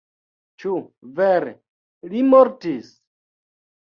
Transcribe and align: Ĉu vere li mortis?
Ĉu 0.61 0.77
vere 1.19 1.53
li 2.13 2.23
mortis? 2.31 2.89